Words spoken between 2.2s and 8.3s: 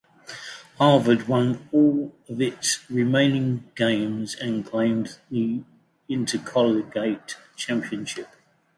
of its remaining games and claimed the intercollegiate championship.